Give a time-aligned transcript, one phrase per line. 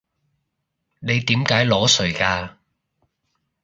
[1.01, 2.55] 你點解裸睡㗎？